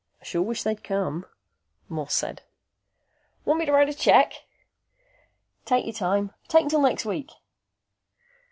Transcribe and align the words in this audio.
"I 0.19 0.23
sure 0.23 0.41
wish 0.41 0.63
they'd 0.63 0.83
come," 0.83 1.27
Morse 1.87 2.15
said. 2.15 2.41
"Want 3.45 3.59
me 3.59 3.67
to 3.67 3.71
write 3.71 3.87
a 3.87 3.93
check?" 3.93 4.33
"Take 5.63 5.85
your 5.85 5.93
time. 5.93 6.33
Take 6.47 6.63
until 6.63 6.81
next 6.81 7.05
week." 7.05 7.29